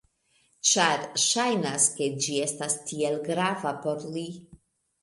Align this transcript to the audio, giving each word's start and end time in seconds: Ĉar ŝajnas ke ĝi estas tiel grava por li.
Ĉar 0.69 1.03
ŝajnas 1.25 1.85
ke 1.99 2.09
ĝi 2.25 2.41
estas 2.49 2.79
tiel 2.89 3.23
grava 3.31 3.77
por 3.87 4.07
li. 4.19 4.27